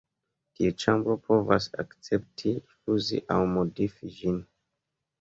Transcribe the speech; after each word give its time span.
Tiu 0.59 0.71
ĉambro 0.83 1.17
povas 1.27 1.69
akcepti, 1.85 2.57
rifuzi 2.57 3.23
aŭ 3.39 3.41
modifi 3.55 4.15
ĝin. 4.21 4.47